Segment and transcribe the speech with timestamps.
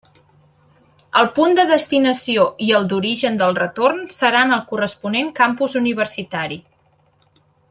[1.19, 6.59] El punt de destinació i el d'origen del retorn seran el corresponent campus universitari.